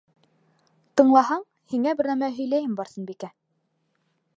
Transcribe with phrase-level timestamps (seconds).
[1.01, 1.45] Тыңлаһаң,
[1.75, 3.35] һиңә бер нәмә һөйләйем, Барсынбикә.